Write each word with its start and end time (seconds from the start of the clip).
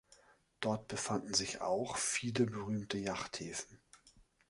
Dort 0.61 0.87
befanden 0.87 1.35
sich 1.35 1.61
auch 1.61 1.95
viele 1.95 2.47
berühmte 2.47 2.97
Yachthäfen. 2.97 3.79